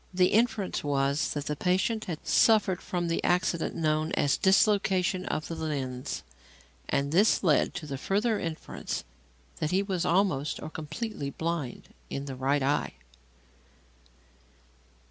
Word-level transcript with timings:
The 0.11 0.29
inference 0.29 0.83
was 0.83 1.31
that 1.33 1.45
the 1.45 1.55
patient 1.55 2.05
had 2.05 2.25
suffered 2.25 2.81
from 2.81 3.07
the 3.07 3.23
accident 3.23 3.75
known 3.75 4.11
as 4.13 4.35
"dislocation 4.35 5.27
of 5.27 5.47
the 5.47 5.53
lens"; 5.53 6.23
and 6.89 7.11
this 7.11 7.43
led 7.43 7.75
to 7.75 7.85
the 7.85 7.99
further 7.99 8.39
inference 8.39 9.03
that 9.57 9.69
he 9.69 9.83
was 9.83 10.03
almost 10.03 10.59
or 10.59 10.71
completely 10.71 11.29
blind 11.29 11.89
in 12.09 12.25
the 12.25 12.35
right 12.35 12.63
eye. 12.63 12.93